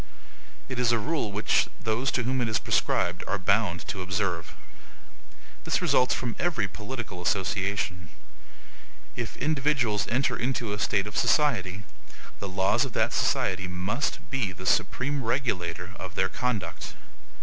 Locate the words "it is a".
0.67-0.97